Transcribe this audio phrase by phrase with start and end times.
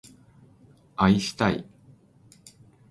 [0.95, 1.63] 愛したい